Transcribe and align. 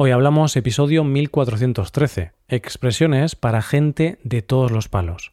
Hoy 0.00 0.12
hablamos 0.12 0.56
episodio 0.56 1.02
1413, 1.02 2.30
expresiones 2.46 3.34
para 3.34 3.62
gente 3.62 4.20
de 4.22 4.42
todos 4.42 4.70
los 4.70 4.88
palos. 4.88 5.32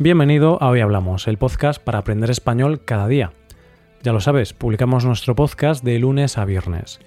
Bienvenido 0.00 0.60
a 0.60 0.70
Hoy 0.70 0.80
Hablamos, 0.80 1.28
el 1.28 1.38
podcast 1.38 1.80
para 1.80 2.00
aprender 2.00 2.28
español 2.32 2.84
cada 2.84 3.06
día. 3.06 3.32
Ya 4.02 4.12
lo 4.12 4.20
sabes, 4.20 4.52
publicamos 4.52 5.04
nuestro 5.04 5.36
podcast 5.36 5.84
de 5.84 6.00
lunes 6.00 6.38
a 6.38 6.44
viernes. 6.44 6.98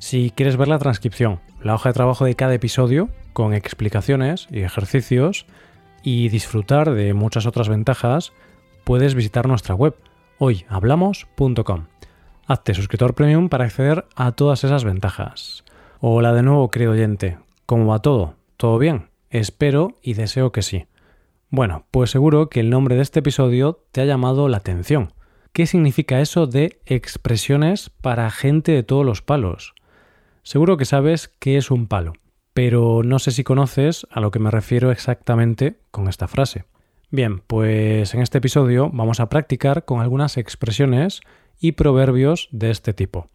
Si 0.00 0.32
quieres 0.34 0.56
ver 0.56 0.66
la 0.66 0.80
transcripción, 0.80 1.38
la 1.62 1.76
hoja 1.76 1.90
de 1.90 1.94
trabajo 1.94 2.24
de 2.24 2.34
cada 2.34 2.54
episodio, 2.54 3.08
con 3.34 3.54
explicaciones 3.54 4.48
y 4.50 4.62
ejercicios, 4.62 5.46
y 6.02 6.28
disfrutar 6.28 6.92
de 6.92 7.14
muchas 7.14 7.46
otras 7.46 7.68
ventajas, 7.68 8.32
puedes 8.84 9.14
visitar 9.14 9.48
nuestra 9.48 9.74
web 9.74 9.94
hoyhablamos.com. 10.38 11.86
Hazte 12.46 12.74
suscriptor 12.74 13.14
premium 13.14 13.48
para 13.48 13.64
acceder 13.64 14.06
a 14.16 14.32
todas 14.32 14.64
esas 14.64 14.84
ventajas. 14.84 15.64
Hola 16.00 16.32
de 16.32 16.42
nuevo, 16.42 16.70
querido 16.70 16.92
oyente. 16.92 17.38
¿Cómo 17.66 17.86
va 17.86 18.00
todo? 18.00 18.34
¿Todo 18.56 18.78
bien? 18.78 19.10
Espero 19.30 19.96
y 20.02 20.14
deseo 20.14 20.52
que 20.52 20.62
sí. 20.62 20.86
Bueno, 21.50 21.84
pues 21.90 22.10
seguro 22.10 22.48
que 22.48 22.60
el 22.60 22.70
nombre 22.70 22.96
de 22.96 23.02
este 23.02 23.20
episodio 23.20 23.84
te 23.92 24.00
ha 24.00 24.04
llamado 24.04 24.48
la 24.48 24.58
atención. 24.58 25.12
¿Qué 25.52 25.66
significa 25.66 26.20
eso 26.20 26.46
de 26.46 26.80
expresiones 26.86 27.90
para 27.90 28.30
gente 28.30 28.72
de 28.72 28.82
todos 28.82 29.04
los 29.04 29.22
palos? 29.22 29.74
Seguro 30.42 30.76
que 30.76 30.84
sabes 30.84 31.28
qué 31.38 31.56
es 31.56 31.70
un 31.70 31.88
palo, 31.88 32.12
pero 32.58 33.04
no 33.04 33.20
sé 33.20 33.30
si 33.30 33.44
conoces 33.44 34.04
a 34.10 34.18
lo 34.18 34.32
que 34.32 34.40
me 34.40 34.50
refiero 34.50 34.90
exactamente 34.90 35.78
con 35.92 36.08
esta 36.08 36.26
frase. 36.26 36.64
Bien, 37.08 37.38
pues 37.38 38.14
en 38.14 38.20
este 38.20 38.38
episodio 38.38 38.90
vamos 38.92 39.20
a 39.20 39.28
practicar 39.28 39.84
con 39.84 40.00
algunas 40.00 40.36
expresiones 40.36 41.20
y 41.60 41.70
proverbios 41.70 42.48
de 42.50 42.70
este 42.70 42.92
tipo. 42.92 43.28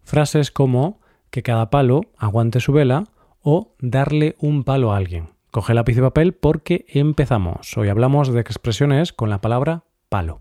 Frases 0.00 0.50
como 0.50 1.02
que 1.28 1.42
cada 1.42 1.68
palo 1.68 2.00
aguante 2.16 2.60
su 2.60 2.72
vela 2.72 3.08
o 3.42 3.74
darle 3.78 4.36
un 4.38 4.64
palo 4.64 4.94
a 4.94 4.96
alguien. 4.96 5.28
Coge 5.50 5.74
lápiz 5.74 5.98
y 5.98 6.00
papel 6.00 6.32
porque 6.32 6.86
empezamos. 6.88 7.76
Hoy 7.76 7.90
hablamos 7.90 8.32
de 8.32 8.40
expresiones 8.40 9.12
con 9.12 9.28
la 9.28 9.42
palabra 9.42 9.84
palo. 10.08 10.40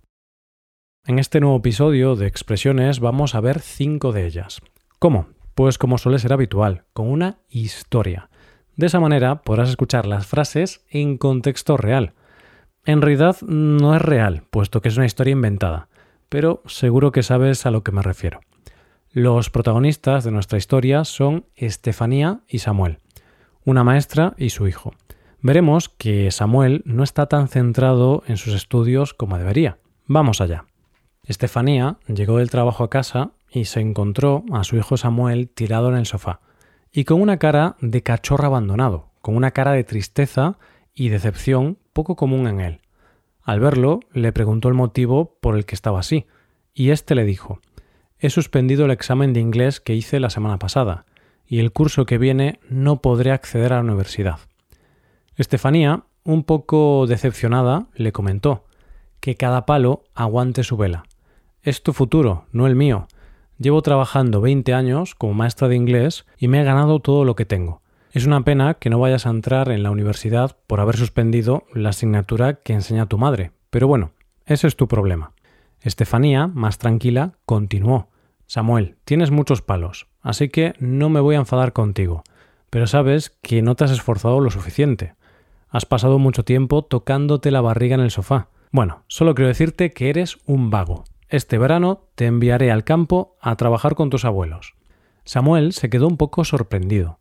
En 1.06 1.20
este 1.20 1.42
nuevo 1.42 1.58
episodio 1.58 2.16
de 2.16 2.28
expresiones 2.28 3.02
vamos 3.02 3.36
a 3.36 3.42
ver 3.42 3.60
cinco 3.60 4.14
de 4.14 4.26
ellas. 4.26 4.62
¿Cómo? 5.00 5.28
Pues 5.56 5.78
como 5.78 5.98
suele 5.98 6.20
ser 6.20 6.34
habitual, 6.34 6.84
con 6.94 7.10
una 7.10 7.40
historia. 7.50 8.30
De 8.76 8.88
esa 8.88 9.00
manera 9.00 9.42
podrás 9.42 9.70
escuchar 9.70 10.06
las 10.06 10.26
frases 10.26 10.86
en 10.90 11.18
contexto 11.18 11.78
real. 11.78 12.14
En 12.86 13.02
realidad 13.02 13.38
no 13.42 13.96
es 13.96 14.02
real, 14.02 14.44
puesto 14.50 14.82
que 14.82 14.90
es 14.90 14.98
una 14.98 15.06
historia 15.06 15.34
inventada, 15.34 15.88
pero 16.30 16.64
seguro 16.66 17.12
que 17.12 17.24
sabes 17.24 17.66
a 17.66 17.72
lo 17.72 17.84
que 17.84 17.92
me 17.92 18.02
refiero. 18.02 18.42
Los 19.12 19.50
protagonistas 19.50 20.24
de 20.24 20.32
nuestra 20.32 20.58
historia 20.58 21.04
son 21.04 21.46
Estefanía 21.56 22.40
y 22.48 22.60
Samuel 22.60 23.00
una 23.66 23.84
maestra 23.84 24.34
y 24.38 24.50
su 24.50 24.68
hijo. 24.68 24.94
Veremos 25.42 25.90
que 25.90 26.32
Samuel 26.32 26.84
no 26.86 27.04
está 27.04 27.28
tan 27.28 27.48
centrado 27.48 28.24
en 28.28 28.38
sus 28.38 28.54
estudios 28.54 29.14
como 29.14 29.38
debería. 29.38 29.78
Vamos 30.06 30.42
allá. 30.42 30.66
Estefanía 31.26 31.98
llegó 32.08 32.38
del 32.38 32.50
trabajo 32.50 32.84
a 32.84 32.90
casa 32.90 33.32
y 33.52 33.66
se 33.66 33.82
encontró 33.82 34.44
a 34.52 34.64
su 34.64 34.78
hijo 34.78 34.98
Samuel 34.98 35.50
tirado 35.50 35.90
en 35.90 35.98
el 35.98 36.06
sofá, 36.06 36.40
y 36.92 37.04
con 37.04 37.22
una 37.22 37.38
cara 37.38 37.76
de 37.82 38.02
cachorro 38.02 38.46
abandonado, 38.46 39.10
con 39.22 39.36
una 39.36 39.52
cara 39.52 39.74
de 39.74 39.84
tristeza 39.84 40.58
y 40.94 41.10
decepción 41.10 41.78
poco 41.94 42.16
común 42.16 42.48
en 42.48 42.62
él. 42.62 42.82
Al 43.44 43.60
verlo, 43.60 44.00
le 44.14 44.32
preguntó 44.32 44.68
el 44.70 44.74
motivo 44.74 45.38
por 45.42 45.56
el 45.56 45.66
que 45.66 45.76
estaba 45.76 46.00
así, 46.00 46.26
y 46.74 46.92
éste 46.92 47.16
le 47.16 47.26
dijo 47.26 47.60
He 48.20 48.30
suspendido 48.30 48.86
el 48.86 48.92
examen 48.92 49.34
de 49.34 49.40
inglés 49.40 49.80
que 49.80 49.96
hice 49.96 50.20
la 50.20 50.30
semana 50.30 50.58
pasada, 50.60 51.06
y 51.46 51.60
el 51.60 51.72
curso 51.72 52.06
que 52.06 52.18
viene 52.18 52.60
no 52.70 53.02
podré 53.02 53.32
acceder 53.32 53.74
a 53.74 53.78
la 53.78 53.82
universidad. 53.82 54.40
Estefanía, 55.36 56.06
un 56.24 56.44
poco 56.44 57.08
decepcionada, 57.08 57.88
le 57.96 58.12
comentó 58.12 58.66
que 59.20 59.36
cada 59.36 59.66
palo 59.66 60.04
aguante 60.14 60.64
su 60.64 60.78
vela. 60.78 61.04
Es 61.62 61.84
tu 61.84 61.94
futuro, 61.94 62.46
no 62.52 62.68
el 62.68 62.76
mío. 62.76 63.08
Llevo 63.62 63.84
trabajando 63.84 64.42
20 64.42 64.74
años 64.74 65.14
como 65.14 65.36
maestra 65.36 65.68
de 65.68 65.76
inglés 65.76 66.26
y 66.36 66.48
me 66.48 66.60
he 66.60 66.64
ganado 66.64 67.00
todo 67.00 67.26
lo 67.26 67.36
que 67.36 67.46
tengo. 67.46 67.84
Es 68.12 68.26
una 68.26 68.44
pena 68.44 68.74
que 68.74 68.90
no 68.90 68.98
vayas 68.98 69.28
a 69.28 69.30
entrar 69.30 69.70
en 69.70 69.84
la 69.84 69.92
universidad 69.92 70.58
por 70.66 70.80
haber 70.80 70.98
suspendido 70.98 71.66
la 71.72 71.90
asignatura 71.90 72.56
que 72.56 72.74
enseña 72.74 73.06
tu 73.06 73.20
madre, 73.20 73.52
pero 73.70 73.88
bueno, 73.88 74.14
ese 74.48 74.66
es 74.66 74.76
tu 74.76 74.88
problema. 74.88 75.34
Estefanía, 75.80 76.48
más 76.48 76.80
tranquila, 76.80 77.34
continuó. 77.46 78.10
Samuel, 78.48 78.96
tienes 79.06 79.30
muchos 79.30 79.62
palos, 79.62 80.08
así 80.22 80.50
que 80.50 80.74
no 80.80 81.10
me 81.10 81.20
voy 81.20 81.36
a 81.36 81.40
enfadar 81.40 81.72
contigo, 81.72 82.24
pero 82.72 82.88
sabes 82.88 83.30
que 83.44 83.62
no 83.62 83.76
te 83.76 83.84
has 83.84 83.92
esforzado 83.92 84.40
lo 84.40 84.50
suficiente. 84.50 85.14
Has 85.70 85.86
pasado 85.86 86.18
mucho 86.18 86.44
tiempo 86.44 86.82
tocándote 86.82 87.52
la 87.52 87.62
barriga 87.62 87.94
en 87.94 88.02
el 88.02 88.10
sofá. 88.10 88.50
Bueno, 88.72 89.04
solo 89.06 89.36
quiero 89.36 89.50
decirte 89.50 89.92
que 89.92 90.10
eres 90.10 90.40
un 90.48 90.72
vago. 90.72 91.04
Este 91.32 91.58
verano 91.58 92.10
te 92.16 92.26
enviaré 92.26 92.72
al 92.72 92.84
campo 92.84 93.38
a 93.40 93.56
trabajar 93.56 93.96
con 93.96 94.10
tus 94.10 94.26
abuelos. 94.26 94.76
Samuel 95.24 95.72
se 95.72 95.90
quedó 95.90 96.10
un 96.10 96.18
poco 96.18 96.44
sorprendido. 96.44 97.20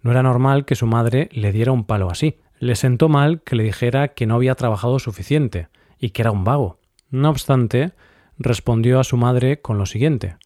No 0.00 0.12
era 0.12 0.22
normal 0.22 0.64
que 0.64 0.74
su 0.74 0.86
madre 0.86 1.28
le 1.30 1.52
diera 1.52 1.70
un 1.70 1.84
palo 1.84 2.10
así. 2.10 2.38
Le 2.58 2.74
sentó 2.74 3.10
mal 3.10 3.42
que 3.42 3.56
le 3.56 3.62
dijera 3.64 4.08
que 4.08 4.24
no 4.24 4.36
había 4.36 4.54
trabajado 4.54 4.98
suficiente 4.98 5.68
y 5.98 6.08
que 6.10 6.22
era 6.22 6.30
un 6.30 6.42
vago. 6.42 6.78
No 7.10 7.28
obstante, 7.28 7.92
respondió 8.38 8.98
a 8.98 9.04
su 9.04 9.18
madre 9.18 9.60
con 9.60 9.76
lo 9.76 9.84
siguiente 9.84 10.36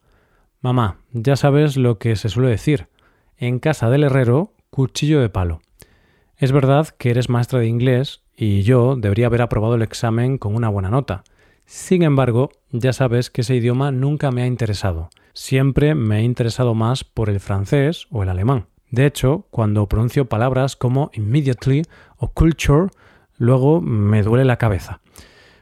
Mamá, 0.61 0.99
ya 1.13 1.37
sabes 1.37 1.77
lo 1.77 2.01
que 2.01 2.17
se 2.17 2.29
suele 2.29 2.49
decir. 2.49 2.89
En 3.37 3.61
casa 3.61 3.91
del 3.91 4.03
herrero, 4.03 4.55
cuchillo 4.71 5.21
de 5.21 5.29
palo. 5.29 5.61
Es 6.37 6.51
verdad 6.51 6.89
que 6.89 7.11
eres 7.11 7.29
maestra 7.29 7.61
de 7.61 7.69
inglés 7.69 8.23
y 8.37 8.63
yo 8.63 8.97
debería 8.97 9.27
haber 9.27 9.43
aprobado 9.43 9.77
el 9.77 9.83
examen 9.83 10.37
con 10.37 10.57
una 10.57 10.69
buena 10.69 10.91
nota. 10.91 11.23
Sin 11.67 12.03
embargo, 12.03 12.51
ya 12.71 12.93
sabes 12.93 13.31
que 13.31 13.41
ese 13.41 13.57
idioma 13.57 13.91
nunca 13.91 14.31
me 14.31 14.43
ha 14.43 14.47
interesado. 14.47 15.11
Siempre 15.33 15.95
me 15.95 16.19
he 16.19 16.23
interesado 16.23 16.75
más 16.75 17.05
por 17.05 17.31
el 17.31 17.41
francés 17.41 18.07
o 18.11 18.23
el 18.23 18.29
alemán. 18.29 18.67
De 18.91 19.07
hecho, 19.07 19.47
cuando 19.51 19.89
pronuncio 19.89 20.29
palabras 20.29 20.77
como 20.77 21.11
immediately 21.15 21.83
o 22.17 22.29
culture, 22.29 22.89
luego 23.37 23.81
me 23.81 24.23
duele 24.23 24.45
la 24.45 24.59
cabeza. 24.59 25.01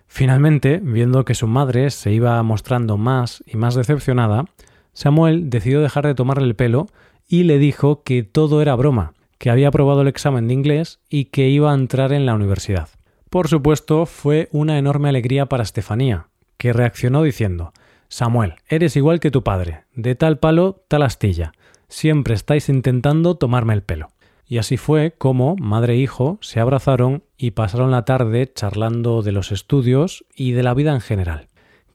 Finalmente, 0.06 0.80
viendo 0.82 1.24
que 1.24 1.34
su 1.34 1.46
madre 1.46 1.88
se 1.90 2.12
iba 2.12 2.42
mostrando 2.42 2.98
más 2.98 3.42
y 3.46 3.56
más 3.56 3.74
decepcionada, 3.74 4.44
Samuel 4.92 5.48
decidió 5.48 5.80
dejar 5.80 6.06
de 6.06 6.14
tomarle 6.14 6.44
el 6.44 6.54
pelo 6.56 6.88
y 7.26 7.44
le 7.44 7.56
dijo 7.56 8.02
que 8.02 8.22
todo 8.22 8.60
era 8.60 8.74
broma, 8.74 9.14
que 9.38 9.48
había 9.48 9.68
aprobado 9.68 10.02
el 10.02 10.08
examen 10.08 10.48
de 10.48 10.54
inglés 10.54 11.00
y 11.08 11.26
que 11.26 11.48
iba 11.48 11.72
a 11.72 11.74
entrar 11.74 12.12
en 12.12 12.26
la 12.26 12.34
universidad. 12.34 12.90
Por 13.32 13.48
supuesto, 13.48 14.04
fue 14.04 14.50
una 14.52 14.76
enorme 14.76 15.08
alegría 15.08 15.46
para 15.46 15.62
Estefanía, 15.62 16.26
que 16.58 16.74
reaccionó 16.74 17.22
diciendo 17.22 17.72
Samuel, 18.08 18.56
eres 18.68 18.94
igual 18.94 19.20
que 19.20 19.30
tu 19.30 19.42
padre, 19.42 19.84
de 19.94 20.14
tal 20.14 20.38
palo, 20.38 20.84
tal 20.86 21.02
astilla. 21.02 21.52
Siempre 21.88 22.34
estáis 22.34 22.68
intentando 22.68 23.36
tomarme 23.36 23.72
el 23.72 23.82
pelo. 23.82 24.10
Y 24.46 24.58
así 24.58 24.76
fue 24.76 25.14
como 25.16 25.56
madre 25.56 25.94
e 25.94 25.96
hijo 25.96 26.36
se 26.42 26.60
abrazaron 26.60 27.24
y 27.38 27.52
pasaron 27.52 27.90
la 27.90 28.04
tarde 28.04 28.52
charlando 28.52 29.22
de 29.22 29.32
los 29.32 29.50
estudios 29.50 30.26
y 30.36 30.52
de 30.52 30.62
la 30.62 30.74
vida 30.74 30.92
en 30.92 31.00
general. 31.00 31.48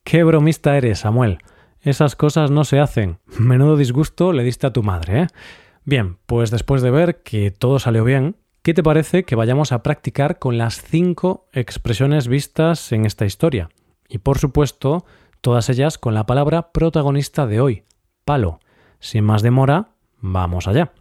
¡Qué 0.04 0.24
bromista 0.24 0.75
eres, 0.75 1.02
Samuel! 1.02 1.38
Esas 1.81 2.16
cosas 2.16 2.50
no 2.50 2.64
se 2.64 2.80
hacen. 2.80 3.19
Menudo 3.38 3.78
disgusto 3.78 4.34
le 4.34 4.44
diste 4.44 4.66
a 4.66 4.74
tu 4.74 4.81
madre, 4.81 5.22
¿eh? 5.22 5.28
Bien, 5.86 6.18
pues 6.25 6.50
después 6.50 6.81
de 6.81 6.90
ver 6.90 7.22
que 7.22 7.52
todo 7.52 7.78
salió 7.78 8.04
bien, 8.04 8.38
¿qué 8.68 8.74
te 8.74 8.84
parece 8.84 9.24
que 9.24 9.38
vayamos 9.38 9.72
a 9.72 9.82
practicar 9.82 10.40
con 10.40 10.58
las 10.58 10.82
cinco 10.82 11.48
expresiones 11.54 12.28
vistas 12.28 12.92
en 12.92 13.06
esta 13.06 13.24
historia? 13.24 13.70
Y 14.10 14.18
por 14.18 14.40
supuesto, 14.40 15.06
todas 15.40 15.69
ellas 15.69 15.98
con 15.98 16.14
la 16.14 16.25
palabra 16.25 16.74
protagonista 16.74 17.48
de 17.48 17.62
hoy, 17.62 17.86
palo. 18.25 18.60
Sin 19.00 19.24
más 19.24 19.42
demora, 19.42 19.92
vamos 20.19 20.68
allá. 20.68 20.92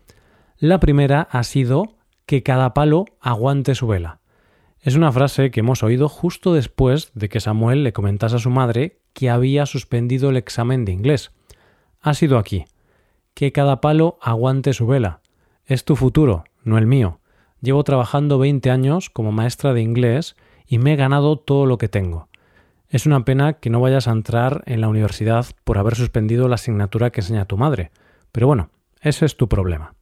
La 0.58 0.78
primera 0.78 1.22
ha 1.22 1.42
sido 1.42 1.96
que 2.24 2.44
cada 2.44 2.72
palo 2.72 3.06
aguante 3.20 3.74
su 3.74 3.88
vela. 3.88 4.20
Es 4.78 4.94
una 4.94 5.10
frase 5.10 5.50
que 5.50 5.58
hemos 5.58 5.82
oído 5.82 6.08
justo 6.08 6.54
después 6.54 7.10
de 7.14 7.28
que 7.28 7.40
Samuel 7.40 7.82
le 7.82 7.92
comentase 7.92 8.36
a 8.36 8.38
su 8.38 8.50
madre 8.50 9.00
que 9.12 9.28
había 9.28 9.66
suspendido 9.66 10.30
el 10.30 10.36
examen 10.36 10.84
de 10.84 10.92
inglés. 10.92 11.32
Ha 12.00 12.14
sido 12.14 12.38
aquí. 12.38 12.66
Que 13.34 13.50
cada 13.50 13.80
palo 13.80 14.18
aguante 14.22 14.72
su 14.72 14.86
vela. 14.86 15.18
Es 15.64 15.84
tu 15.84 15.96
futuro, 15.96 16.44
no 16.62 16.78
el 16.78 16.86
mío. 16.86 17.18
Llevo 17.66 17.82
trabajando 17.82 18.38
20 18.38 18.70
años 18.70 19.10
como 19.10 19.32
maestra 19.32 19.74
de 19.74 19.82
inglés 19.82 20.36
y 20.68 20.78
me 20.78 20.92
he 20.92 20.96
ganado 20.96 21.36
todo 21.36 21.66
lo 21.66 21.78
que 21.78 21.88
tengo. 21.88 22.28
Es 22.88 23.06
una 23.06 23.24
pena 23.24 23.54
que 23.54 23.70
no 23.70 23.80
vayas 23.80 24.06
a 24.06 24.12
entrar 24.12 24.62
en 24.66 24.80
la 24.80 24.86
universidad 24.86 25.46
por 25.64 25.76
haber 25.76 25.96
suspendido 25.96 26.46
la 26.46 26.54
asignatura 26.54 27.10
que 27.10 27.22
enseña 27.22 27.46
tu 27.46 27.56
madre, 27.56 27.90
pero 28.30 28.46
bueno, 28.46 28.70
ese 29.00 29.26
es 29.26 29.36
tu 29.36 29.48
problema. 29.48 29.94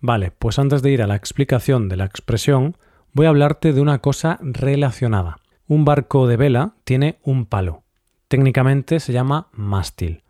Vale, 0.00 0.30
pues 0.30 0.60
antes 0.60 0.82
de 0.82 0.92
ir 0.92 1.02
a 1.02 1.08
la 1.08 1.16
explicación 1.16 1.88
de 1.88 1.96
la 1.96 2.04
expresión, 2.04 2.76
voy 3.12 3.26
a 3.26 3.30
hablarte 3.30 3.72
de 3.72 3.80
una 3.80 3.98
cosa 3.98 4.38
relacionada. 4.40 5.38
Un 5.66 5.84
barco 5.84 6.28
de 6.28 6.36
vela 6.36 6.74
tiene 6.84 7.18
un 7.24 7.44
palo. 7.44 7.82
Técnicamente 8.28 9.00
se 9.00 9.12
llama 9.12 9.48
mástil. 9.50 10.22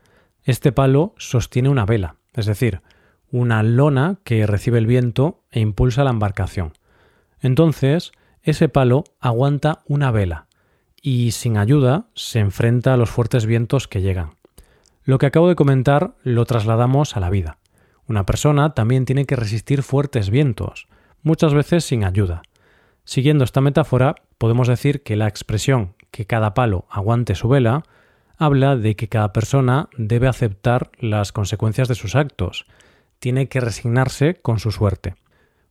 Este 0.45 0.73
palo 0.73 1.13
sostiene 1.19 1.69
una 1.69 1.85
vela, 1.85 2.17
es 2.33 2.47
decir, 2.47 2.81
una 3.31 3.63
lona 3.63 4.19
que 4.25 4.47
recibe 4.47 4.79
el 4.79 4.87
viento 4.87 5.43
e 5.51 5.61
impulsa 5.61 6.05
la 6.05 6.11
embarcación. 6.11 6.73
Entonces, 7.41 8.13
ese 8.43 8.69
palo 8.69 9.05
aguanta 9.21 9.81
una 9.87 10.11
vela 10.11 10.47
y 11.03 11.31
sin 11.33 11.57
ayuda 11.57 12.07
se 12.15 12.39
enfrenta 12.41 12.95
a 12.95 12.97
los 12.97 13.11
fuertes 13.11 13.47
vientos 13.47 13.89
que 13.89 14.03
llegan. 14.03 14.31
Lo 15.05 15.19
que 15.19 15.27
acabo 15.27 15.49
de 15.49 15.57
comentar 15.57 16.15
lo 16.23 16.45
trasladamos 16.45 17.17
a 17.17 17.21
la 17.21 17.31
vida. 17.31 17.59
Una 18.07 18.27
persona 18.27 18.75
también 18.75 19.05
tiene 19.05 19.25
que 19.25 19.37
resistir 19.37 19.83
fuertes 19.83 20.31
vientos, 20.31 20.89
muchas 21.23 21.55
veces 21.55 21.85
sin 21.85 22.05
ayuda. 22.05 22.43
Siguiendo 23.05 23.45
esta 23.45 23.61
metáfora, 23.61 24.17
podemos 24.39 24.69
decir 24.69 25.03
que 25.03 25.17
la 25.17 25.29
expresión 25.29 25.95
que 26.11 26.27
cada 26.27 26.55
palo 26.55 26.87
aguante 26.91 27.35
su 27.35 27.49
vela 27.49 27.85
habla 28.37 28.77
de 28.77 28.97
que 28.97 29.09
cada 29.09 29.33
persona 29.33 29.89
debe 29.97 30.27
aceptar 30.27 30.91
las 30.99 31.33
consecuencias 31.33 31.89
de 31.89 31.95
sus 31.95 32.17
actos, 32.17 32.67
tiene 33.21 33.49
que 33.49 33.61
resignarse 33.61 34.35
con 34.35 34.59
su 34.59 34.73
suerte. 34.73 35.15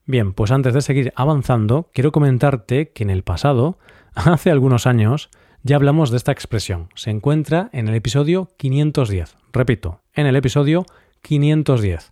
Bien, 0.06 0.34
pues 0.34 0.52
antes 0.52 0.74
de 0.74 0.82
seguir 0.82 1.14
avanzando, 1.16 1.90
quiero 1.94 2.12
comentarte 2.12 2.92
que 2.92 3.04
en 3.04 3.10
el 3.10 3.24
pasado, 3.24 3.78
hace 4.16 4.50
algunos 4.50 4.88
años, 4.88 5.30
ya 5.64 5.76
hablamos 5.76 6.10
de 6.10 6.18
esta 6.18 6.32
expresión. 6.32 6.90
Se 6.96 7.10
encuentra 7.10 7.70
en 7.74 7.90
el 7.90 7.96
episodio 7.96 8.50
510. 8.58 9.36
Repito, 9.52 10.00
en 10.14 10.26
el 10.26 10.36
episodio 10.36 10.86
510. 11.22 12.12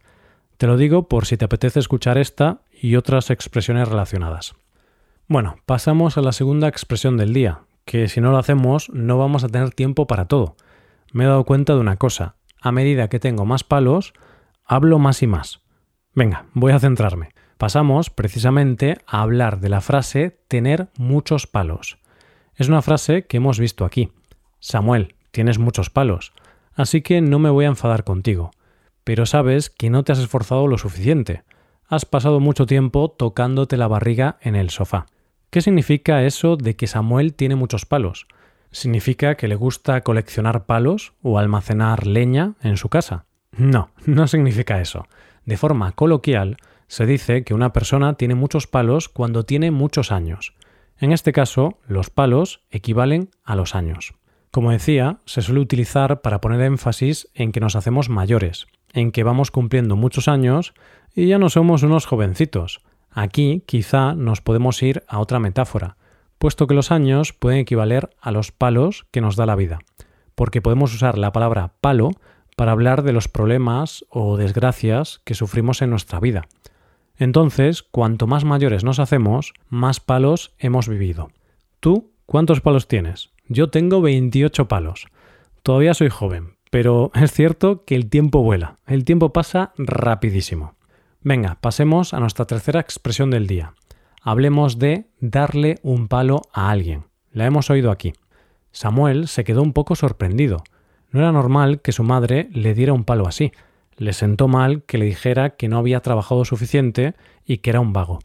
Te 0.57 0.67
lo 0.67 0.75
digo 0.75 1.07
por 1.07 1.25
si 1.25 1.37
te 1.37 1.45
apetece 1.45 1.79
escuchar 1.79 2.17
esta 2.17 2.61
y 2.71 2.95
otras 2.95 3.29
expresiones 3.29 3.87
relacionadas. 3.87 4.55
Bueno, 5.27 5.57
pasamos 5.65 6.17
a 6.17 6.21
la 6.21 6.31
segunda 6.31 6.67
expresión 6.67 7.17
del 7.17 7.33
día, 7.33 7.61
que 7.85 8.07
si 8.07 8.21
no 8.21 8.31
lo 8.31 8.37
hacemos 8.37 8.89
no 8.89 9.17
vamos 9.17 9.43
a 9.43 9.49
tener 9.49 9.71
tiempo 9.71 10.07
para 10.07 10.25
todo. 10.25 10.55
Me 11.13 11.23
he 11.23 11.27
dado 11.27 11.45
cuenta 11.45 11.73
de 11.73 11.79
una 11.79 11.97
cosa. 11.97 12.35
A 12.61 12.71
medida 12.71 13.07
que 13.07 13.19
tengo 13.19 13.45
más 13.45 13.63
palos, 13.63 14.13
hablo 14.67 14.99
más 14.99 15.23
y 15.23 15.27
más. 15.27 15.61
Venga, 16.13 16.45
voy 16.53 16.73
a 16.73 16.79
centrarme 16.79 17.29
pasamos 17.57 18.09
precisamente 18.09 18.97
a 19.05 19.21
hablar 19.21 19.59
de 19.59 19.69
la 19.69 19.81
frase 19.81 20.39
tener 20.47 20.87
muchos 20.97 21.47
palos. 21.47 21.97
Es 22.55 22.69
una 22.69 22.81
frase 22.81 23.25
que 23.25 23.37
hemos 23.37 23.59
visto 23.59 23.85
aquí. 23.85 24.11
Samuel, 24.59 25.15
tienes 25.31 25.59
muchos 25.59 25.89
palos, 25.89 26.33
así 26.73 27.01
que 27.01 27.21
no 27.21 27.39
me 27.39 27.49
voy 27.49 27.65
a 27.65 27.69
enfadar 27.69 28.03
contigo. 28.03 28.51
Pero 29.03 29.25
sabes 29.25 29.69
que 29.69 29.89
no 29.89 30.03
te 30.03 30.11
has 30.11 30.19
esforzado 30.19 30.67
lo 30.67 30.77
suficiente. 30.77 31.43
Has 31.87 32.05
pasado 32.05 32.39
mucho 32.39 32.65
tiempo 32.65 33.09
tocándote 33.09 33.77
la 33.77 33.87
barriga 33.87 34.37
en 34.41 34.55
el 34.55 34.69
sofá. 34.69 35.05
¿Qué 35.49 35.61
significa 35.61 36.23
eso 36.23 36.57
de 36.57 36.75
que 36.75 36.87
Samuel 36.87 37.33
tiene 37.33 37.55
muchos 37.55 37.85
palos? 37.85 38.27
¿Significa 38.71 39.35
que 39.35 39.47
le 39.47 39.55
gusta 39.55 40.01
coleccionar 40.01 40.65
palos 40.65 41.13
o 41.21 41.39
almacenar 41.39 42.05
leña 42.05 42.55
en 42.61 42.75
su 42.75 42.89
casa? 42.89 43.25
No, 43.57 43.91
no 44.05 44.27
significa 44.27 44.81
eso. 44.81 45.07
De 45.45 45.57
forma 45.57 45.91
coloquial, 45.93 46.57
se 46.87 47.05
dice 47.05 47.43
que 47.43 47.53
una 47.53 47.73
persona 47.73 48.13
tiene 48.13 48.35
muchos 48.35 48.67
palos 48.67 49.09
cuando 49.09 49.43
tiene 49.43 49.71
muchos 49.71 50.11
años. 50.11 50.53
En 50.99 51.11
este 51.11 51.31
caso, 51.31 51.79
los 51.87 52.09
palos 52.09 52.61
equivalen 52.71 53.29
a 53.43 53.55
los 53.55 53.75
años. 53.75 54.13
Como 54.51 54.71
decía, 54.71 55.19
se 55.25 55.41
suele 55.41 55.59
utilizar 55.59 56.21
para 56.21 56.41
poner 56.41 56.61
énfasis 56.61 57.29
en 57.33 57.51
que 57.51 57.59
nos 57.59 57.75
hacemos 57.75 58.09
mayores, 58.09 58.67
en 58.93 59.11
que 59.11 59.23
vamos 59.23 59.51
cumpliendo 59.51 59.95
muchos 59.95 60.27
años 60.27 60.73
y 61.13 61.27
ya 61.27 61.37
no 61.37 61.49
somos 61.49 61.83
unos 61.83 62.05
jovencitos. 62.05 62.81
Aquí 63.11 63.63
quizá 63.65 64.13
nos 64.13 64.41
podemos 64.41 64.81
ir 64.81 65.03
a 65.07 65.19
otra 65.19 65.39
metáfora, 65.39 65.97
puesto 66.37 66.67
que 66.67 66.73
los 66.73 66.91
años 66.91 67.33
pueden 67.33 67.59
equivaler 67.59 68.09
a 68.21 68.31
los 68.31 68.51
palos 68.51 69.05
que 69.11 69.21
nos 69.21 69.35
da 69.35 69.45
la 69.45 69.55
vida, 69.55 69.79
porque 70.35 70.61
podemos 70.61 70.93
usar 70.93 71.17
la 71.17 71.31
palabra 71.31 71.73
palo 71.81 72.11
para 72.57 72.73
hablar 72.73 73.03
de 73.03 73.13
los 73.13 73.29
problemas 73.29 74.03
o 74.09 74.35
desgracias 74.35 75.21
que 75.23 75.33
sufrimos 75.33 75.81
en 75.81 75.91
nuestra 75.91 76.19
vida, 76.19 76.49
entonces, 77.17 77.81
cuanto 77.81 78.27
más 78.27 78.45
mayores 78.45 78.83
nos 78.83 78.99
hacemos, 78.99 79.53
más 79.69 79.99
palos 79.99 80.53
hemos 80.59 80.87
vivido. 80.87 81.29
¿Tú 81.79 82.11
cuántos 82.25 82.61
palos 82.61 82.87
tienes? 82.87 83.31
Yo 83.47 83.69
tengo 83.69 84.01
28 84.01 84.67
palos. 84.67 85.07
Todavía 85.63 85.93
soy 85.95 86.09
joven, 86.09 86.57
pero 86.69 87.11
es 87.15 87.31
cierto 87.31 87.83
que 87.85 87.95
el 87.95 88.09
tiempo 88.09 88.43
vuela, 88.43 88.77
el 88.85 89.03
tiempo 89.03 89.33
pasa 89.33 89.73
rapidísimo. 89.77 90.75
Venga, 91.21 91.57
pasemos 91.59 92.13
a 92.13 92.19
nuestra 92.19 92.45
tercera 92.45 92.79
expresión 92.79 93.31
del 93.31 93.47
día. 93.47 93.73
Hablemos 94.21 94.77
de 94.77 95.07
darle 95.19 95.79
un 95.81 96.07
palo 96.07 96.43
a 96.53 96.69
alguien. 96.69 97.05
La 97.31 97.45
hemos 97.45 97.69
oído 97.69 97.91
aquí. 97.91 98.13
Samuel 98.71 99.27
se 99.27 99.43
quedó 99.43 99.63
un 99.63 99.73
poco 99.73 99.95
sorprendido. 99.95 100.63
No 101.11 101.19
era 101.19 101.31
normal 101.31 101.81
que 101.81 101.91
su 101.91 102.03
madre 102.03 102.49
le 102.51 102.73
diera 102.73 102.93
un 102.93 103.03
palo 103.03 103.27
así, 103.27 103.51
le 103.97 104.13
sentó 104.13 104.47
mal 104.47 104.83
que 104.83 104.97
le 104.97 105.05
dijera 105.05 105.51
que 105.51 105.67
no 105.67 105.77
había 105.77 106.01
trabajado 106.01 106.45
suficiente 106.45 107.15
y 107.45 107.57
que 107.57 107.71
era 107.71 107.79
un 107.79 107.93
vago. 107.93 108.19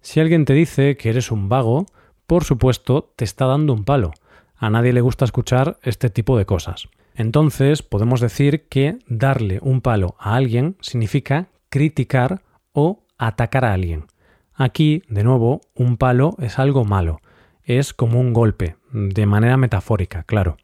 Si 0.00 0.20
alguien 0.20 0.44
te 0.44 0.54
dice 0.54 0.96
que 0.96 1.10
eres 1.10 1.30
un 1.30 1.48
vago, 1.48 1.86
por 2.26 2.44
supuesto 2.44 3.12
te 3.16 3.24
está 3.24 3.46
dando 3.46 3.72
un 3.72 3.84
palo. 3.84 4.12
A 4.56 4.70
nadie 4.70 4.92
le 4.92 5.00
gusta 5.00 5.24
escuchar 5.24 5.78
este 5.82 6.10
tipo 6.10 6.38
de 6.38 6.46
cosas. 6.46 6.88
Entonces 7.14 7.82
podemos 7.82 8.20
decir 8.20 8.68
que 8.68 8.98
darle 9.06 9.58
un 9.62 9.80
palo 9.80 10.16
a 10.18 10.36
alguien 10.36 10.76
significa 10.80 11.48
criticar 11.68 12.42
o 12.72 13.04
atacar 13.18 13.64
a 13.64 13.72
alguien. 13.72 14.06
Aquí, 14.54 15.02
de 15.08 15.24
nuevo, 15.24 15.60
un 15.74 15.96
palo 15.96 16.36
es 16.38 16.58
algo 16.58 16.84
malo. 16.84 17.20
Es 17.64 17.92
como 17.92 18.20
un 18.20 18.32
golpe, 18.32 18.76
de 18.92 19.26
manera 19.26 19.56
metafórica, 19.56 20.24
claro. 20.24 20.56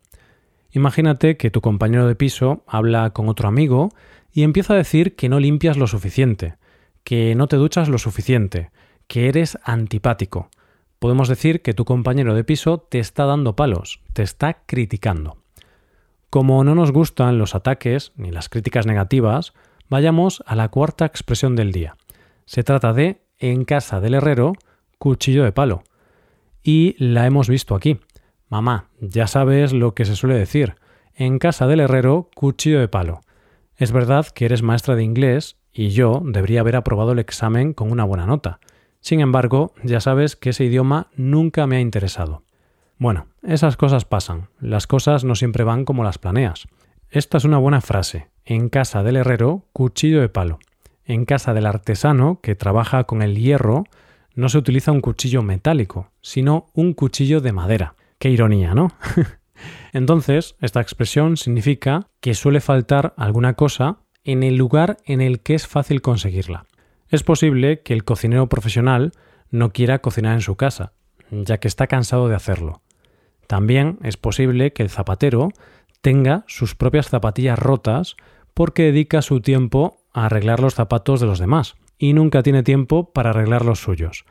Imagínate 0.71 1.37
que 1.37 1.51
tu 1.51 1.61
compañero 1.61 2.07
de 2.07 2.15
piso 2.15 2.65
habla 2.67 3.11
con 3.11 3.29
otro 3.29 3.49
amigo 3.49 3.91
y 4.33 4.43
empieza 4.43 4.75
a 4.75 4.77
decir 4.77 5.17
que 5.17 5.29
no 5.29 5.41
limpias 5.41 5.77
lo 5.77 5.87
suficiente, 5.87 6.57
que 7.05 7.35
no 7.35 7.49
te 7.49 7.57
duchas 7.57 7.89
lo 7.89 7.99
suficiente, 7.99 8.71
que 9.07 9.29
eres 9.29 9.59
antipático. 9.65 10.51
Podemos 10.99 11.29
decir 11.29 11.63
que 11.63 11.75
tu 11.75 11.85
compañero 11.85 12.35
de 12.35 12.45
piso 12.45 12.79
te 12.79 12.99
está 12.99 13.25
dando 13.25 13.57
palos, 13.57 14.01
te 14.13 14.23
está 14.23 14.63
criticando. 14.67 15.39
Como 16.31 16.63
no 16.65 16.75
nos 16.75 16.93
gustan 16.93 17.39
los 17.39 17.55
ataques 17.55 18.13
ni 18.17 18.31
las 18.31 18.49
críticas 18.49 18.87
negativas, 18.87 19.55
vayamos 19.89 20.43
a 20.47 20.55
la 20.55 20.69
cuarta 20.69 21.07
expresión 21.07 21.57
del 21.57 21.73
día. 21.73 21.97
Se 22.45 22.63
trata 22.63 22.93
de 22.93 23.23
en 23.39 23.65
casa 23.65 24.01
del 24.01 24.15
herrero, 24.15 24.53
cuchillo 24.99 25.45
de 25.45 25.53
palo. 25.53 25.85
Y 26.63 26.97
la 26.99 27.27
hemos 27.27 27.49
visto 27.49 27.75
aquí. 27.75 28.01
Mamá, 28.49 28.89
ya 29.01 29.27
sabes 29.27 29.73
lo 29.73 29.95
que 29.95 30.05
se 30.05 30.17
suele 30.17 30.37
decir. 30.37 30.77
En 31.15 31.39
casa 31.39 31.67
del 31.67 31.81
herrero, 31.81 32.31
cuchillo 32.35 32.81
de 32.81 32.89
palo. 32.89 33.21
Es 33.77 33.93
verdad 33.93 34.27
que 34.27 34.47
eres 34.47 34.63
maestra 34.63 34.97
de 34.97 35.05
inglés 35.05 35.57
y 35.73 35.91
yo 35.91 36.23
debería 36.25 36.61
haber 36.61 36.77
aprobado 36.77 37.13
el 37.13 37.19
examen 37.19 37.73
con 37.73 37.93
una 37.93 38.05
buena 38.05 38.27
nota. 38.27 38.59
Sin 39.01 39.21
embargo, 39.21 39.75
ya 39.85 40.01
sabes 40.01 40.35
que 40.35 40.51
ese 40.51 40.65
idioma 40.65 41.09
nunca 41.15 41.67
me 41.67 41.77
ha 41.77 41.81
interesado. 41.81 42.43
Bueno, 42.99 43.27
esas 43.43 43.77
cosas 43.77 44.05
pasan. 44.05 44.49
Las 44.59 44.87
cosas 44.87 45.25
no 45.25 45.35
siempre 45.35 45.63
van 45.63 45.85
como 45.85 46.03
las 46.03 46.19
planeas. 46.19 46.67
Esta 47.11 47.39
es 47.39 47.45
una 47.45 47.59
buena 47.59 47.81
frase. 47.81 48.29
En 48.45 48.69
casa 48.69 49.03
del 49.03 49.17
herrero, 49.17 49.67
cuchillo 49.73 50.21
de 50.21 50.29
palo. 50.29 50.59
En 51.05 51.25
casa 51.25 51.55
del 51.55 51.67
artesano, 51.67 52.41
que 52.43 52.55
trabaja 52.55 53.05
con 53.05 53.23
el 53.23 53.37
hierro, 53.37 53.85
no 54.35 54.49
se 54.49 54.59
utiliza 54.59 54.93
un 54.93 55.01
cuchillo 55.01 55.43
metálico, 55.43 56.11
sino 56.21 56.67
un 56.75 56.93
cuchillo 56.93 57.41
de 57.41 57.53
madera. 57.53 57.95
Qué 58.19 58.31
ironía, 58.31 58.75
¿no? 58.75 58.93
Entonces, 59.93 60.57
esta 60.61 60.81
expresión 60.81 61.37
significa 61.37 62.09
que 62.21 62.35
suele 62.35 62.61
faltar 62.61 63.15
alguna 63.17 63.55
cosa 63.55 63.99
en 64.25 64.43
el 64.43 64.57
lugar 64.57 64.99
en 65.05 65.21
el 65.21 65.41
que 65.41 65.55
es 65.55 65.67
fácil 65.67 66.03
conseguirla. 66.03 66.67
Es 67.09 67.23
posible 67.23 67.81
que 67.83 67.95
el 67.95 68.05
cocinero 68.05 68.49
profesional 68.49 69.13
no 69.51 69.73
quiera 69.73 70.01
cocinar 70.01 70.35
en 70.35 70.43
su 70.43 70.57
casa, 70.57 70.93
ya 71.31 71.59
que 71.59 71.69
está 71.69 71.87
cansado 71.87 72.29
de 72.29 72.35
hacerlo. 72.35 72.83
También 73.47 73.99
es 74.03 74.17
posible 74.17 74.73
que 74.73 74.83
el 74.83 74.91
zapatero 74.91 75.49
tenga 76.03 76.45
sus 76.47 76.75
propias 76.75 77.09
zapatillas 77.09 77.59
rotas 77.59 78.17
porque 78.53 78.85
dedica 78.85 79.23
su 79.23 79.41
tiempo 79.41 80.05
a 80.13 80.27
arreglar 80.27 80.61
los 80.61 80.75
zapatos 80.75 81.21
de 81.21 81.27
los 81.27 81.39
demás 81.39 81.77
y 81.97 82.13
nunca 82.13 82.43
tiene 82.43 82.63
tiempo 82.63 83.13
para 83.13 83.31
arreglar 83.31 83.65
los 83.65 83.81
suyos. 83.81 84.25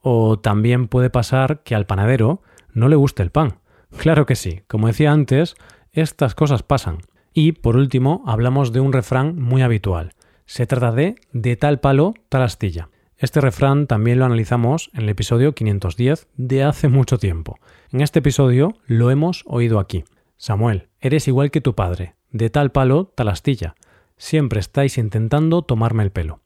O 0.00 0.38
también 0.38 0.88
puede 0.88 1.10
pasar 1.10 1.62
que 1.62 1.74
al 1.74 1.86
panadero 1.86 2.42
no 2.74 2.88
le 2.88 2.96
guste 2.96 3.22
el 3.22 3.30
pan, 3.30 3.60
Claro 3.96 4.26
que 4.26 4.36
sí, 4.36 4.62
como 4.66 4.86
decía 4.86 5.12
antes, 5.12 5.56
estas 5.92 6.34
cosas 6.34 6.62
pasan. 6.62 6.98
Y 7.32 7.52
por 7.52 7.76
último, 7.76 8.22
hablamos 8.26 8.72
de 8.72 8.80
un 8.80 8.92
refrán 8.92 9.40
muy 9.40 9.62
habitual. 9.62 10.14
Se 10.46 10.66
trata 10.66 10.92
de 10.92 11.16
de 11.32 11.56
tal 11.56 11.80
palo, 11.80 12.14
tal 12.28 12.42
astilla. 12.42 12.88
Este 13.16 13.40
refrán 13.40 13.86
también 13.86 14.18
lo 14.18 14.24
analizamos 14.24 14.90
en 14.94 15.02
el 15.02 15.10
episodio 15.10 15.54
510 15.54 16.28
de 16.36 16.64
hace 16.64 16.88
mucho 16.88 17.18
tiempo. 17.18 17.58
En 17.92 18.00
este 18.00 18.20
episodio 18.20 18.74
lo 18.86 19.10
hemos 19.10 19.44
oído 19.46 19.78
aquí. 19.78 20.04
Samuel, 20.38 20.88
eres 21.00 21.28
igual 21.28 21.50
que 21.50 21.60
tu 21.60 21.74
padre. 21.74 22.14
De 22.30 22.48
tal 22.48 22.72
palo, 22.72 23.12
tal 23.14 23.28
astilla. 23.28 23.74
Siempre 24.16 24.60
estáis 24.60 24.96
intentando 24.96 25.62
tomarme 25.62 26.02
el 26.02 26.10
pelo. 26.10 26.40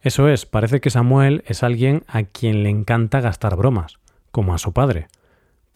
Eso 0.00 0.28
es, 0.28 0.46
parece 0.46 0.80
que 0.80 0.90
Samuel 0.90 1.42
es 1.46 1.64
alguien 1.64 2.04
a 2.06 2.22
quien 2.22 2.62
le 2.62 2.70
encanta 2.70 3.20
gastar 3.20 3.56
bromas, 3.56 3.98
como 4.30 4.54
a 4.54 4.58
su 4.58 4.72
padre. 4.72 5.08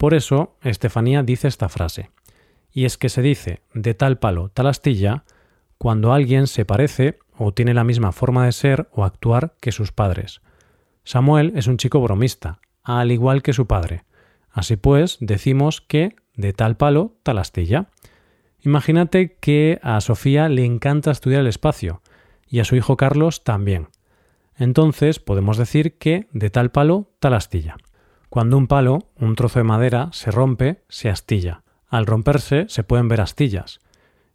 Por 0.03 0.13
eso, 0.13 0.57
Estefanía 0.61 1.23
dice 1.23 1.47
esta 1.47 1.69
frase. 1.69 2.11
Y 2.73 2.83
es 2.83 2.97
que 2.97 3.07
se 3.07 3.21
dice 3.21 3.61
de 3.73 3.93
tal 3.93 4.19
palo, 4.19 4.49
tal 4.49 4.67
astilla, 4.67 5.23
cuando 5.77 6.11
alguien 6.11 6.47
se 6.47 6.65
parece 6.65 7.19
o 7.37 7.53
tiene 7.53 7.73
la 7.73 7.85
misma 7.85 8.11
forma 8.11 8.43
de 8.45 8.51
ser 8.51 8.89
o 8.91 9.05
actuar 9.05 9.55
que 9.61 9.71
sus 9.71 9.93
padres. 9.93 10.41
Samuel 11.05 11.53
es 11.55 11.67
un 11.67 11.77
chico 11.77 12.01
bromista, 12.01 12.59
al 12.83 13.13
igual 13.13 13.41
que 13.41 13.53
su 13.53 13.65
padre. 13.65 14.03
Así 14.49 14.75
pues, 14.75 15.19
decimos 15.21 15.79
que 15.79 16.17
de 16.35 16.51
tal 16.51 16.75
palo, 16.75 17.15
tal 17.23 17.37
astilla. 17.37 17.87
Imagínate 18.59 19.37
que 19.39 19.79
a 19.83 20.01
Sofía 20.01 20.49
le 20.49 20.65
encanta 20.65 21.11
estudiar 21.11 21.39
el 21.39 21.47
espacio 21.47 22.01
y 22.45 22.59
a 22.59 22.65
su 22.65 22.75
hijo 22.75 22.97
Carlos 22.97 23.45
también. 23.45 23.87
Entonces 24.57 25.19
podemos 25.19 25.55
decir 25.55 25.97
que 25.97 26.27
de 26.33 26.49
tal 26.49 26.71
palo, 26.71 27.09
tal 27.21 27.35
astilla. 27.35 27.77
Cuando 28.33 28.57
un 28.57 28.65
palo, 28.65 29.11
un 29.19 29.35
trozo 29.35 29.59
de 29.59 29.63
madera, 29.63 30.09
se 30.11 30.31
rompe, 30.31 30.81
se 30.89 31.07
astilla. 31.07 31.61
Al 31.87 32.07
romperse 32.07 32.65
se 32.67 32.83
pueden 32.83 33.07
ver 33.07 33.21
astillas. 33.21 33.79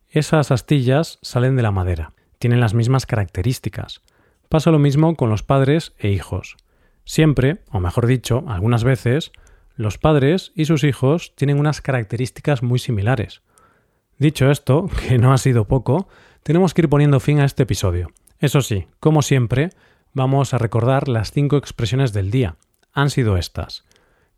Esas 0.09 0.53
astillas 0.53 1.19
salen 1.21 1.57
de 1.57 1.63
la 1.63 1.73
madera, 1.73 2.13
tienen 2.39 2.61
las 2.61 2.75
mismas 2.75 3.07
características. 3.07 4.03
Pasa 4.49 4.71
lo 4.71 4.79
mismo 4.79 5.17
con 5.17 5.31
los 5.31 5.43
padres 5.43 5.95
e 5.99 6.11
hijos. 6.11 6.57
Siempre, 7.05 7.65
o 7.73 7.81
mejor 7.81 8.07
dicho, 8.07 8.45
algunas 8.47 8.85
veces, 8.85 9.33
los 9.75 9.99
padres 9.99 10.53
y 10.55 10.67
sus 10.67 10.85
hijos 10.85 11.35
tienen 11.35 11.59
unas 11.59 11.81
características 11.81 12.63
muy 12.63 12.79
similares. 12.79 13.43
Dicho 14.17 14.49
esto, 14.49 14.89
que 15.09 15.19
no 15.19 15.33
ha 15.33 15.39
sido 15.39 15.67
poco, 15.67 16.07
tenemos 16.45 16.73
que 16.73 16.83
ir 16.83 16.89
poniendo 16.89 17.19
fin 17.19 17.41
a 17.41 17.45
este 17.45 17.65
episodio. 17.65 18.13
Eso 18.39 18.61
sí, 18.61 18.87
como 19.01 19.23
siempre, 19.23 19.71
vamos 20.13 20.55
a 20.55 20.59
recordar 20.59 21.09
las 21.09 21.33
cinco 21.33 21.57
expresiones 21.57 22.13
del 22.13 22.31
día. 22.31 22.59
Han 22.93 23.11
sido 23.11 23.37
estas. 23.37 23.88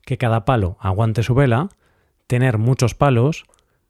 Que 0.04 0.18
cada 0.18 0.44
palo 0.44 0.76
aguante 0.80 1.22
su 1.22 1.34
vela, 1.34 1.68
tener 2.26 2.58
muchos 2.58 2.94
palos, 2.94 3.44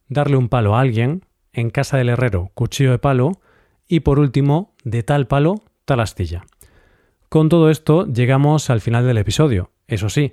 darle 0.08 0.36
un 0.36 0.48
palo 0.48 0.76
a 0.76 0.80
alguien, 0.80 1.24
en 1.52 1.70
casa 1.70 1.96
del 1.96 2.08
herrero 2.08 2.50
cuchillo 2.54 2.92
de 2.92 2.98
palo 2.98 3.40
y 3.88 4.00
por 4.00 4.18
último, 4.18 4.74
de 4.84 5.02
tal 5.02 5.26
palo, 5.26 5.62
tal 5.84 6.00
astilla. 6.00 6.44
Con 7.28 7.48
todo 7.48 7.70
esto 7.70 8.06
llegamos 8.06 8.70
al 8.70 8.80
final 8.80 9.06
del 9.06 9.18
episodio. 9.18 9.70
Eso 9.86 10.08
sí, 10.08 10.32